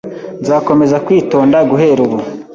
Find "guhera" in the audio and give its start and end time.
1.69-1.99